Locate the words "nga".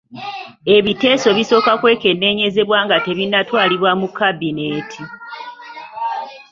2.85-2.97